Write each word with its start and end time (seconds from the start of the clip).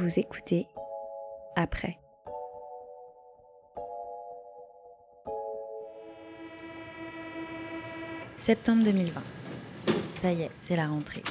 Vous 0.00 0.18
écoutez 0.18 0.66
après. 1.54 1.98
Septembre 8.36 8.82
2020. 8.82 9.22
Ça 10.20 10.32
y 10.32 10.42
est, 10.42 10.50
c'est 10.58 10.74
la 10.74 10.88
rentrée. 10.88 11.22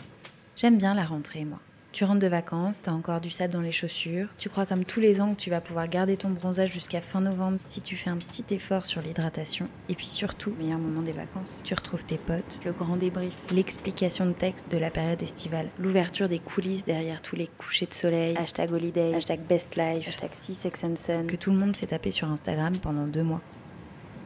J'aime 0.55 0.77
bien 0.77 0.93
la 0.93 1.03
rentrée, 1.03 1.43
moi. 1.43 1.59
Tu 1.93 2.05
rentres 2.05 2.21
de 2.21 2.27
vacances, 2.27 2.81
t'as 2.81 2.91
encore 2.91 3.21
du 3.21 3.29
sable 3.29 3.53
dans 3.53 3.61
les 3.61 3.71
chaussures, 3.71 4.27
tu 4.39 4.49
crois 4.49 4.65
comme 4.65 4.83
tous 4.83 4.99
les 4.99 5.21
ans 5.21 5.35
que 5.35 5.39
tu 5.39 5.51
vas 5.51 5.61
pouvoir 5.61 5.87
garder 5.87 6.17
ton 6.17 6.31
bronzage 6.31 6.71
jusqu'à 6.71 7.01
fin 7.01 7.21
novembre 7.21 7.59
si 7.67 7.81
tu 7.81 7.95
fais 7.95 8.09
un 8.09 8.17
petit 8.17 8.43
effort 8.49 8.87
sur 8.87 8.99
l'hydratation. 9.03 9.67
Et 9.89 9.93
puis 9.93 10.07
surtout, 10.07 10.55
meilleur 10.57 10.79
moment 10.79 11.03
des 11.03 11.11
vacances, 11.11 11.61
tu 11.63 11.75
retrouves 11.75 12.03
tes 12.03 12.17
potes, 12.17 12.61
le 12.65 12.71
grand 12.71 12.97
débrief, 12.97 13.35
l'explication 13.51 14.25
de 14.25 14.31
texte 14.31 14.71
de 14.71 14.79
la 14.79 14.89
période 14.89 15.21
estivale, 15.21 15.69
l'ouverture 15.77 16.27
des 16.27 16.39
coulisses 16.39 16.83
derrière 16.83 17.21
tous 17.21 17.35
les 17.35 17.45
couchers 17.45 17.85
de 17.85 17.93
soleil, 17.93 18.35
hashtag 18.37 18.71
holiday, 18.71 19.13
hashtag 19.13 19.41
best 19.41 19.75
life, 19.75 20.07
hashtag 20.07 20.31
sex 20.39 20.83
and 20.83 20.95
sun, 20.95 21.27
que 21.27 21.35
tout 21.35 21.51
le 21.51 21.57
monde 21.57 21.75
s'est 21.75 21.85
tapé 21.85 22.09
sur 22.09 22.27
Instagram 22.27 22.75
pendant 22.77 23.05
deux 23.05 23.21
mois. 23.21 23.41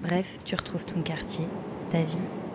Bref, 0.01 0.39
tu 0.45 0.55
retrouves 0.55 0.85
ton 0.85 1.01
quartier, 1.01 1.45
ta 1.89 2.01
vie 2.01 2.46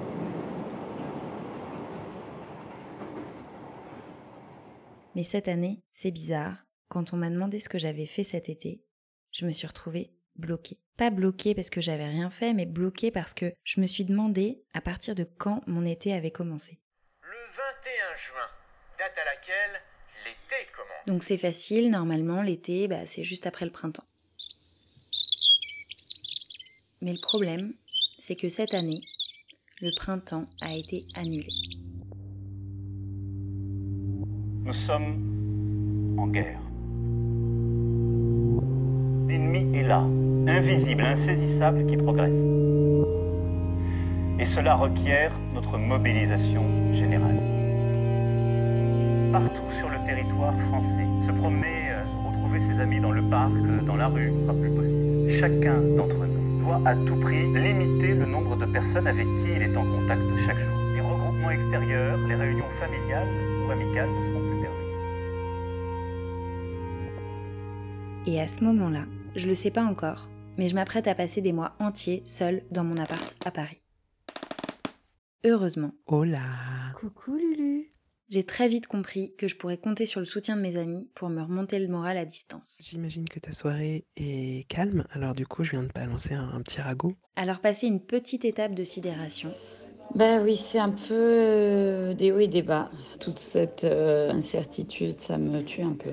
Mais 5.14 5.24
cette 5.24 5.48
année, 5.48 5.82
c'est 5.92 6.10
bizarre, 6.10 6.64
quand 6.88 7.12
on 7.12 7.16
m'a 7.16 7.30
demandé 7.30 7.60
ce 7.60 7.68
que 7.68 7.78
j'avais 7.78 8.06
fait 8.06 8.24
cet 8.24 8.48
été, 8.48 8.82
je 9.30 9.46
me 9.46 9.52
suis 9.52 9.66
retrouvée 9.66 10.12
bloquée. 10.36 10.78
Pas 10.96 11.10
bloquée 11.10 11.54
parce 11.54 11.70
que 11.70 11.80
j'avais 11.80 12.06
rien 12.06 12.30
fait, 12.30 12.54
mais 12.54 12.66
bloquée 12.66 13.10
parce 13.10 13.34
que 13.34 13.52
je 13.64 13.80
me 13.80 13.86
suis 13.86 14.04
demandé 14.04 14.62
à 14.72 14.80
partir 14.80 15.14
de 15.14 15.24
quand 15.24 15.60
mon 15.66 15.84
été 15.84 16.12
avait 16.12 16.30
commencé. 16.30 16.78
Le 17.22 17.28
21 17.28 18.16
juin, 18.16 18.48
date 18.98 19.18
à 19.18 19.24
laquelle 19.24 19.82
l'été 20.24 20.70
commence. 20.72 21.06
Donc 21.06 21.24
c'est 21.24 21.38
facile, 21.38 21.90
normalement 21.90 22.42
l'été, 22.42 22.88
bah, 22.88 23.06
c'est 23.06 23.24
juste 23.24 23.46
après 23.46 23.64
le 23.64 23.72
printemps. 23.72 24.04
Mais 27.00 27.12
le 27.12 27.20
problème, 27.20 27.72
c'est 28.18 28.36
que 28.36 28.48
cette 28.48 28.74
année, 28.74 29.02
le 29.80 29.90
printemps 29.96 30.46
a 30.60 30.74
été 30.74 31.00
annulé. 31.16 31.81
Nous 34.72 34.78
sommes 34.78 36.16
en 36.16 36.28
guerre. 36.28 36.58
L'ennemi 39.28 39.76
est 39.76 39.82
là, 39.82 40.02
invisible, 40.46 41.04
insaisissable, 41.04 41.84
qui 41.84 41.98
progresse. 41.98 42.38
Et 44.38 44.46
cela 44.46 44.74
requiert 44.76 45.38
notre 45.52 45.76
mobilisation 45.76 46.64
générale. 46.90 47.36
Partout 49.30 49.70
sur 49.78 49.90
le 49.90 50.02
territoire 50.06 50.58
français, 50.58 51.06
se 51.20 51.32
promener, 51.32 51.90
euh, 51.90 52.04
retrouver 52.28 52.62
ses 52.62 52.80
amis 52.80 52.98
dans 52.98 53.12
le 53.12 53.28
parc, 53.28 53.52
dans 53.84 53.96
la 53.96 54.08
rue, 54.08 54.30
ne 54.30 54.38
sera 54.38 54.54
plus 54.54 54.70
possible. 54.70 55.28
Chacun 55.28 55.82
d'entre 55.98 56.24
nous 56.24 56.64
doit 56.64 56.80
à 56.86 56.94
tout 56.94 57.16
prix 57.16 57.52
limiter 57.52 58.14
le 58.14 58.24
nombre 58.24 58.56
de 58.56 58.64
personnes 58.64 59.06
avec 59.06 59.26
qui 59.36 59.52
il 59.54 59.62
est 59.64 59.76
en 59.76 59.84
contact 59.84 60.34
chaque 60.38 60.60
jour. 60.60 60.74
Les 60.94 61.02
regroupements 61.02 61.50
extérieurs, 61.50 62.16
les 62.26 62.36
réunions 62.36 62.70
familiales 62.70 63.28
ou 63.66 63.70
amicales 63.70 64.10
ne 64.10 64.20
seront 64.20 64.40
plus 64.40 64.60
permises. 64.60 64.78
Et 68.26 68.40
à 68.40 68.46
ce 68.46 68.62
moment-là, 68.64 69.06
je 69.34 69.48
le 69.48 69.54
sais 69.54 69.70
pas 69.70 69.84
encore, 69.84 70.28
mais 70.56 70.68
je 70.68 70.74
m'apprête 70.74 71.08
à 71.08 71.14
passer 71.14 71.40
des 71.40 71.52
mois 71.52 71.74
entiers 71.80 72.22
seule 72.24 72.62
dans 72.70 72.84
mon 72.84 72.96
appart 72.96 73.34
à 73.44 73.50
Paris. 73.50 73.86
Heureusement, 75.44 75.92
Hola. 76.06 76.40
Coucou 77.00 77.34
Lulu. 77.36 77.92
j'ai 78.28 78.44
très 78.44 78.68
vite 78.68 78.86
compris 78.86 79.34
que 79.36 79.48
je 79.48 79.56
pourrais 79.56 79.76
compter 79.76 80.06
sur 80.06 80.20
le 80.20 80.26
soutien 80.26 80.54
de 80.56 80.60
mes 80.62 80.76
amis 80.76 81.10
pour 81.16 81.30
me 81.30 81.42
remonter 81.42 81.80
le 81.80 81.88
moral 81.88 82.16
à 82.16 82.24
distance. 82.24 82.78
J'imagine 82.80 83.28
que 83.28 83.40
ta 83.40 83.50
soirée 83.52 84.06
est 84.16 84.68
calme, 84.68 85.04
alors 85.10 85.34
du 85.34 85.44
coup 85.46 85.64
je 85.64 85.72
viens 85.72 85.82
de 85.82 85.92
balancer 85.92 86.34
un, 86.34 86.48
un 86.50 86.62
petit 86.62 86.80
ragot. 86.80 87.14
Alors 87.34 87.58
passer 87.58 87.88
une 87.88 88.00
petite 88.00 88.44
étape 88.44 88.74
de 88.74 88.84
sidération, 88.84 89.52
Ben 90.14 90.42
oui, 90.44 90.56
c'est 90.56 90.78
un 90.78 90.90
peu 90.90 90.98
euh, 91.10 92.12
des 92.14 92.32
hauts 92.32 92.38
et 92.38 92.48
des 92.48 92.62
bas. 92.62 92.90
Toute 93.18 93.38
cette 93.38 93.84
euh, 93.84 94.30
incertitude, 94.30 95.18
ça 95.18 95.38
me 95.38 95.62
tue 95.64 95.82
un 95.82 95.94
peu. 95.94 96.10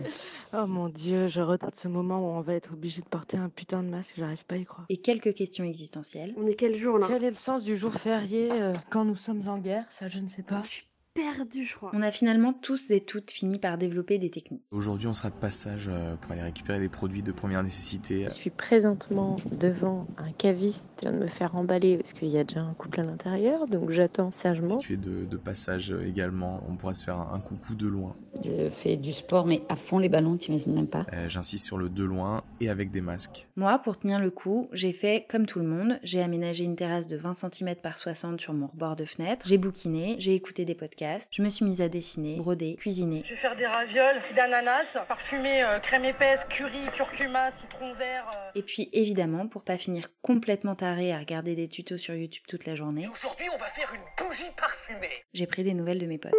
Oh 0.53 0.65
mon 0.67 0.87
dieu, 0.87 1.27
je 1.27 1.41
retarde 1.41 1.75
ce 1.75 1.87
moment 1.87 2.19
où 2.19 2.37
on 2.37 2.41
va 2.41 2.53
être 2.53 2.73
obligé 2.73 3.01
de 3.01 3.07
porter 3.07 3.37
un 3.37 3.49
putain 3.49 3.83
de 3.83 3.89
masque, 3.89 4.15
j'arrive 4.17 4.45
pas 4.45 4.55
à 4.55 4.57
y 4.59 4.65
croire. 4.65 4.85
et 4.89 4.97
quelques 4.97 5.33
questions 5.33 5.63
existentielles, 5.63 6.33
On 6.37 6.47
est 6.47 6.55
quel 6.55 6.75
jour 6.75 6.97
là? 6.97 7.07
Quel 7.09 7.23
est 7.23 7.29
le 7.29 7.35
sens 7.35 7.63
du 7.63 7.75
jour 7.77 7.93
férié 7.93 8.49
euh, 8.53 8.73
quand 8.89 9.05
nous 9.05 9.15
sommes 9.15 9.47
en 9.47 9.57
guerre? 9.57 9.85
Ça, 9.91 10.07
je 10.07 10.19
ne 10.19 10.27
sais 10.27 10.43
pas. 10.43 10.61
Je 10.63 10.67
suis 10.69 10.83
perdue, 11.19 11.65
je 11.65 11.75
crois. 11.75 11.91
on 11.93 12.01
a 12.01 12.11
finalement 12.11 12.53
tous 12.53 12.91
et 12.91 13.01
toutes 13.01 13.31
fini 13.31 13.59
par 13.59 13.77
développer 13.77 14.17
des 14.17 14.29
techniques. 14.29 14.63
Aujourd'hui, 14.71 15.07
on 15.07 15.13
sera 15.13 15.29
de 15.29 15.35
passage 15.35 15.89
euh, 15.89 16.15
pour 16.15 16.31
aller 16.31 16.41
récupérer 16.41 16.79
des 16.79 16.89
produits 16.89 17.23
de 17.23 17.31
première 17.31 17.63
nécessité. 17.63 18.25
Je 18.25 18.29
suis 18.29 18.49
présentement 18.49 19.35
devant 19.51 20.07
un 20.17 20.31
caviste 20.31 20.85
qui 20.97 21.05
vient 21.05 21.13
de 21.13 21.19
me 21.23 21.27
faire 21.27 21.55
emballer 21.55 21.97
parce 21.97 22.13
qu'il 22.13 22.29
y 22.29 22.37
a 22.37 22.43
déjà 22.43 22.61
un 22.61 22.73
couple 22.73 23.01
à 23.01 23.03
l'intérieur, 23.03 23.67
donc 23.67 23.91
j'attends 23.91 24.31
sagement. 24.31 24.79
Si 24.79 24.87
tu 24.87 24.93
es 24.93 24.97
de, 24.97 25.25
de 25.25 25.37
passage 25.37 25.91
euh, 25.91 26.07
également, 26.07 26.63
on 26.69 26.75
pourra 26.75 26.93
se 26.93 27.03
faire 27.03 27.19
un 27.19 27.39
coucou 27.39 27.75
de 27.75 27.87
loin. 27.87 28.15
Je 28.43 28.69
fais 28.69 28.95
du 28.95 29.13
sport, 29.13 29.45
mais 29.45 29.61
à 29.69 29.75
fond 29.75 29.97
les 29.99 30.09
ballons, 30.09 30.37
t'imagines 30.37 30.73
même 30.73 30.87
pas. 30.87 31.05
Euh, 31.13 31.27
J'insiste 31.29 31.65
sur 31.65 31.77
le 31.77 31.89
de 31.89 32.03
loin 32.03 32.43
et 32.61 32.69
avec 32.69 32.91
des 32.91 33.01
masques. 33.01 33.47
Moi, 33.55 33.77
pour 33.79 33.97
tenir 33.99 34.19
le 34.19 34.31
coup, 34.31 34.69
j'ai 34.73 34.93
fait 34.93 35.25
comme 35.29 35.45
tout 35.45 35.59
le 35.59 35.65
monde, 35.65 35.99
j'ai 36.03 36.21
aménagé 36.21 36.63
une 36.63 36.75
terrasse 36.75 37.07
de 37.07 37.17
20 37.17 37.33
cm 37.33 37.75
par 37.75 37.97
60 37.97 38.39
sur 38.39 38.53
mon 38.53 38.67
rebord 38.67 38.95
de 38.95 39.05
fenêtre, 39.05 39.45
j'ai 39.47 39.57
bouquiné, 39.57 40.15
j'ai 40.19 40.35
écouté 40.35 40.65
des 40.65 40.75
podcasts, 40.75 41.29
je 41.33 41.41
me 41.41 41.49
suis 41.49 41.65
mise 41.65 41.81
à 41.81 41.89
dessiner, 41.89 42.37
broder, 42.37 42.75
cuisiner. 42.75 43.21
Je 43.25 43.31
vais 43.31 43.35
faire 43.35 43.55
des 43.55 43.65
ravioles 43.65 44.17
d'ananas, 44.35 44.97
parfumées 45.07 45.63
euh, 45.63 45.79
crème 45.79 46.05
épaisse, 46.05 46.45
curry, 46.49 46.79
curcuma, 46.93 47.51
citron 47.51 47.91
vert. 47.93 48.25
euh. 48.35 48.51
Et 48.59 48.61
puis 48.61 48.89
évidemment, 48.93 49.47
pour 49.47 49.63
pas 49.63 49.77
finir 49.77 50.07
complètement 50.21 50.75
taré 50.75 51.11
à 51.13 51.19
regarder 51.19 51.55
des 51.55 51.67
tutos 51.67 51.97
sur 51.97 52.13
YouTube 52.15 52.43
toute 52.47 52.65
la 52.65 52.75
journée, 52.75 53.07
aujourd'hui, 53.11 53.45
on 53.53 53.57
va 53.57 53.65
faire 53.65 53.89
une 53.93 54.25
bougie 54.25 54.43
parfumée. 54.57 55.07
j'ai 55.33 55.47
pris 55.47 55.63
des 55.63 55.73
nouvelles 55.73 55.99
de 55.99 56.05
mes 56.05 56.17
potes. 56.17 56.33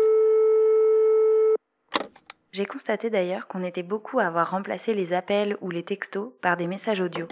J'ai 2.52 2.66
constaté 2.66 3.10
d'ailleurs 3.10 3.46
qu'on 3.46 3.62
était 3.62 3.84
beaucoup 3.84 4.18
à 4.18 4.24
avoir 4.24 4.50
remplacé 4.50 4.92
les 4.92 5.12
appels 5.12 5.56
ou 5.60 5.70
les 5.70 5.84
textos 5.84 6.32
par 6.42 6.56
des 6.56 6.66
messages 6.66 7.00
audio. 7.00 7.28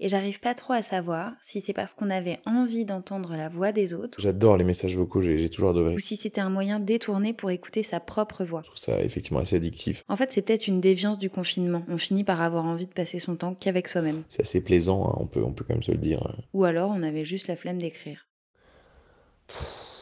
Et 0.00 0.08
j'arrive 0.08 0.40
pas 0.40 0.54
trop 0.54 0.72
à 0.72 0.82
savoir 0.82 1.34
si 1.40 1.60
c'est 1.60 1.72
parce 1.72 1.94
qu'on 1.94 2.10
avait 2.10 2.40
envie 2.44 2.84
d'entendre 2.84 3.36
la 3.36 3.48
voix 3.48 3.70
des 3.70 3.94
autres 3.94 4.20
J'adore 4.20 4.56
les 4.56 4.64
messages 4.64 4.96
vocaux, 4.96 5.20
j'ai 5.20 5.48
toujours 5.48 5.70
adoré. 5.70 5.94
ou 5.94 6.00
si 6.00 6.16
c'était 6.16 6.40
un 6.40 6.50
moyen 6.50 6.80
détourné 6.80 7.32
pour 7.32 7.52
écouter 7.52 7.84
sa 7.84 8.00
propre 8.00 8.44
voix. 8.44 8.62
Je 8.64 8.70
trouve 8.70 8.78
ça 8.78 9.00
effectivement 9.02 9.38
assez 9.38 9.54
addictif. 9.54 10.02
En 10.08 10.16
fait, 10.16 10.32
c'est 10.32 10.42
peut-être 10.42 10.66
une 10.66 10.80
déviance 10.80 11.18
du 11.18 11.30
confinement. 11.30 11.84
On 11.88 11.96
finit 11.96 12.24
par 12.24 12.42
avoir 12.42 12.64
envie 12.64 12.86
de 12.86 12.92
passer 12.92 13.20
son 13.20 13.36
temps 13.36 13.54
qu'avec 13.54 13.86
soi-même. 13.86 14.24
C'est 14.28 14.42
assez 14.42 14.64
plaisant, 14.64 15.08
hein, 15.08 15.16
on, 15.20 15.26
peut, 15.28 15.44
on 15.44 15.52
peut 15.52 15.64
quand 15.64 15.74
même 15.74 15.82
se 15.84 15.92
le 15.92 15.98
dire. 15.98 16.20
Ou 16.54 16.64
alors 16.64 16.90
on 16.90 17.04
avait 17.04 17.24
juste 17.24 17.46
la 17.46 17.54
flemme 17.54 17.78
d'écrire. 17.78 18.26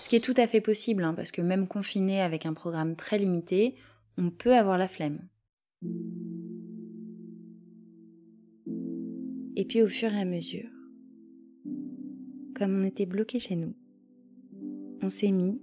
Ce 0.01 0.09
qui 0.09 0.17
est 0.17 0.21
tout 0.21 0.35
à 0.39 0.47
fait 0.47 0.63
possible, 0.63 1.05
hein, 1.05 1.13
parce 1.15 1.31
que 1.31 1.43
même 1.43 1.69
confiné 1.69 2.23
avec 2.23 2.47
un 2.47 2.55
programme 2.55 2.97
très 2.97 3.19
limité, 3.19 3.77
on 4.19 4.31
peut 4.31 4.55
avoir 4.55 4.79
la 4.79 4.89
flemme. 4.89 5.29
Et 9.57 9.65
puis 9.67 9.83
au 9.83 9.89
fur 9.89 10.13
et 10.13 10.21
à 10.21 10.25
mesure, 10.25 10.71
comme 12.57 12.81
on 12.81 12.85
était 12.85 13.07
bloqué 13.07 13.39
chez 13.39 13.57
nous, 13.57 13.75
on 15.03 15.11
s'est 15.11 15.33
mis 15.33 15.61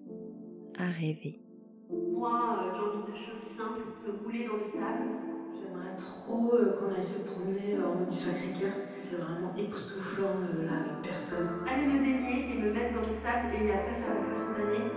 à 0.78 0.90
rêver. 0.90 1.42
Moi, 1.90 2.30
euh, 2.32 2.72
j'ai 2.76 3.00
envie 3.00 3.12
de 3.12 3.18
choses 3.18 3.40
simples, 3.40 3.82
de 4.06 4.12
rouler 4.24 4.46
dans 4.46 4.58
le 4.58 4.64
sable. 4.64 5.10
J'aimerais 5.56 5.96
trop 5.98 6.54
euh, 6.54 6.74
qu'on 6.78 6.94
aille 6.94 7.04
se 7.04 7.20
promener 7.24 7.76
euh, 7.76 7.88
en 7.88 8.02
haut 8.02 8.12
du 8.12 8.18
Sacré-Cœur. 8.18 8.74
C'est 9.00 9.16
vraiment 9.16 9.56
époustouflant 9.56 10.42
euh, 10.44 10.66
là 10.66 10.74
avec 10.82 11.12
personne. 11.12 11.48
Aller 11.68 11.88
me 11.88 12.00
baigner 12.00 12.52
et 12.52 12.60
me 12.60 12.74
mettre 12.74 12.94
dans 13.02 13.08
le 13.08 13.14
sable 13.14 13.48
et 13.56 13.72
après 13.72 13.96
faire 13.96 14.14
la 14.16 14.22
poisson 14.28 14.52
damnée. 14.58 14.92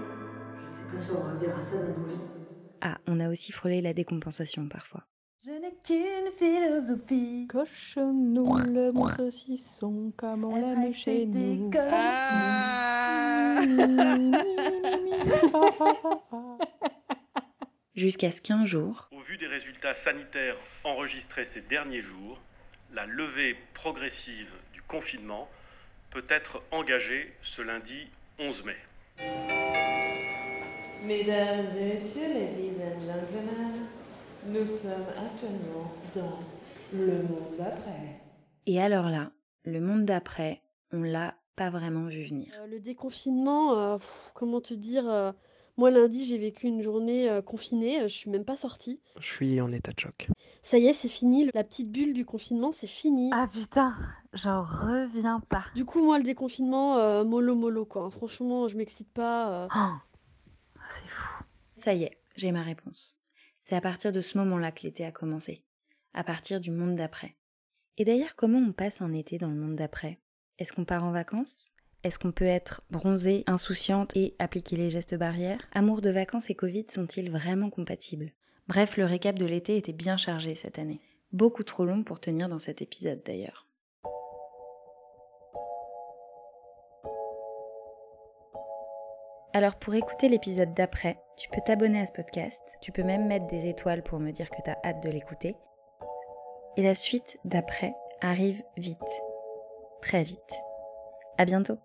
Je 0.65 0.71
sais 0.71 0.85
pas 0.91 0.99
si 0.99 1.11
on 1.13 1.23
reverra 1.23 1.63
ça 1.63 1.77
dans 1.79 1.99
nos 2.01 2.07
vies. 2.07 2.42
Ah, 2.85 2.99
on 3.07 3.21
a 3.21 3.29
aussi 3.31 3.53
frôlé 3.53 3.81
la 3.81 3.95
décompensation 3.95 4.67
parfois. 4.69 5.05
Je 5.45 5.51
n'ai 5.51 5.73
qu'une 5.85 6.33
philosophie. 6.37 7.47
Cochons-nous 7.49 8.57
le 8.59 8.91
bon 8.93 9.07
saucisson 9.07 10.13
comme 10.17 10.45
on 10.45 10.57
l'aime 10.57 10.93
chez 10.93 11.27
nous. 11.27 11.71
Jusqu'à 17.95 18.33
ce 18.33 18.41
qu'un 18.41 18.65
jour, 18.65 19.09
Au 19.13 19.21
vu 19.21 19.37
des 19.39 19.47
résultats 19.47 19.95
sanitaires 19.95 20.57
enregistrés 20.83 21.45
ces 21.45 21.61
derniers 21.63 22.03
jours, 22.03 22.41
la 22.93 23.07
levée 23.07 23.57
progressive 23.75 24.53
du 24.73 24.83
confinement 24.83 25.49
peut 26.11 26.25
être 26.29 26.65
engagée 26.73 27.33
ce 27.43 27.63
lundi 27.63 28.09
11 28.41 28.65
mai. 28.65 28.77
Mesdames 31.07 31.67
et 31.81 31.85
messieurs, 31.95 32.33
ladies 32.33 32.77
and 32.81 33.01
gentlemen, 33.01 33.87
nous 34.47 34.67
sommes 34.67 35.07
actuellement 35.19 35.91
dans 36.15 36.39
le 36.93 37.23
monde 37.25 37.57
d'après. 37.59 38.21
et 38.67 38.81
alors 38.81 39.09
là, 39.09 39.33
le 39.65 39.81
monde 39.81 40.05
d'après, 40.05 40.63
on 40.93 41.03
l'a 41.03 41.35
pas 41.57 41.71
vraiment 41.71 42.07
vu 42.07 42.25
venir. 42.25 42.49
Euh, 42.61 42.67
le 42.67 42.79
déconfinement, 42.81 43.73
euh, 43.79 43.97
pff, 43.97 44.31
comment 44.35 44.61
te 44.61 44.75
dire 44.75 45.09
euh, 45.09 45.33
Moi, 45.77 45.91
lundi, 45.91 46.25
j'ai 46.25 46.39
vécu 46.39 46.67
une 46.69 46.83
journée 46.83 47.29
euh, 47.29 47.43
confinée, 47.43 48.03
je 48.03 48.07
suis 48.15 48.31
même 48.31 48.45
pas 48.45 48.57
sortie. 48.57 49.01
Je 49.19 49.27
suis 49.27 49.61
en 49.61 49.73
état 49.73 49.93
de 49.93 49.99
choc. 50.01 50.29
Ça 50.63 50.79
y 50.79 50.87
est, 50.87 50.93
c'est 50.93 51.09
fini, 51.09 51.51
la 51.53 51.65
petite 51.65 51.91
bulle 51.91 52.15
du 52.15 52.25
confinement, 52.25 52.71
c'est 52.71 52.87
fini. 52.87 53.31
Ah 53.33 53.49
putain, 53.53 53.95
j'en 54.35 54.63
reviens 54.63 55.41
pas. 55.49 55.65
Du 55.75 55.85
coup, 55.85 56.05
moi, 56.05 56.19
le 56.19 56.25
déconfinement, 56.25 56.97
euh, 56.99 57.25
mollo 57.25 57.55
mollo, 57.57 57.85
quoi. 57.85 58.09
Franchement, 58.11 58.69
je 58.69 58.77
m'excite 58.77 59.13
pas. 59.13 59.65
euh. 59.65 59.69
Ça 61.83 61.95
y 61.95 62.05
est, 62.05 62.17
j'ai 62.37 62.53
ma 62.53 62.63
réponse. 62.63 63.19
C'est 63.61 63.75
à 63.75 63.81
partir 63.81 64.13
de 64.13 64.23
ce 64.23 64.39
moment-là 64.39 64.71
que 64.71 64.85
l'été 64.85 65.05
a 65.05 65.11
commencé. 65.11 65.65
À 66.15 66.23
partir 66.23 66.61
du 66.61 66.71
monde 66.71 66.95
d'après. 66.95 67.35
Et 67.99 68.05
d'ailleurs, 68.05 68.37
comment 68.37 68.61
on 68.61 68.73
passe 68.73 69.03
un 69.03 69.13
été 69.13 69.37
dans 69.37 69.49
le 69.49 69.57
monde 69.57 69.75
d'après? 69.75 70.21
Est-ce 70.61 70.73
qu'on 70.73 70.85
part 70.85 71.03
en 71.03 71.11
vacances? 71.11 71.73
Est-ce 72.05 72.21
qu'on 72.21 72.31
peut 72.31 72.45
être 72.45 72.83
bronzée, 72.91 73.43
insouciante 73.49 74.17
et 74.17 74.37
appliquer 74.39 74.77
les 74.77 74.91
gestes 74.91 75.17
barrières? 75.17 75.69
Amour 75.73 76.03
de 76.03 76.11
vacances 76.11 76.51
et 76.51 76.55
Covid 76.55 76.87
sont-ils 76.89 77.33
vraiment 77.33 77.69
compatibles? 77.69 78.31
Bref, 78.69 78.97
le 78.97 79.05
récap 79.05 79.37
de 79.37 79.47
l'été 79.47 79.77
était 79.77 79.93
bien 79.93 80.17
chargé 80.17 80.55
cette 80.55 80.79
année. 80.79 81.01
Beaucoup 81.33 81.65
trop 81.65 81.85
long 81.85 82.05
pour 82.05 82.21
tenir 82.21 82.49
dans 82.49 82.61
cet 82.61 82.81
épisode 82.81 83.25
d'ailleurs. 83.25 83.67
Alors 89.55 89.75
pour 89.75 89.95
écouter 89.95 90.31
l'épisode 90.31 90.73
d'après, 90.73 91.19
tu 91.37 91.51
peux 91.51 91.61
t'abonner 91.61 92.01
à 92.01 92.07
ce 92.07 92.13
podcast, 92.13 92.63
tu 92.81 92.91
peux 92.91 93.03
même 93.03 93.27
mettre 93.27 93.47
des 93.49 93.67
étoiles 93.67 94.03
pour 94.03 94.19
me 94.19 94.31
dire 94.31 94.49
que 94.49 94.63
tu 94.63 94.71
as 94.71 94.79
hâte 94.83 95.03
de 95.03 95.11
l'écouter. 95.11 95.57
Et 96.79 96.83
la 96.83 96.95
suite 96.95 97.39
d'après 97.45 97.95
arrive 98.23 98.63
vite. 98.79 98.99
Très 100.01 100.23
vite. 100.23 100.55
À 101.37 101.45
bientôt 101.45 101.77